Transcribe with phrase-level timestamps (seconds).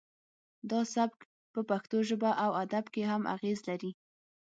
[0.69, 1.19] دا سبک
[1.53, 3.91] په پښتو ژبه او ادب کې هم اغیز لري